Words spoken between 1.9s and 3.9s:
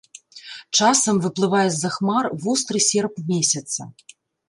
хмар востры серп месяца.